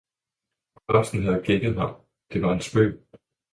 [0.87, 1.95] Blomsten havde gækket ham,
[2.33, 3.07] det var en spøg.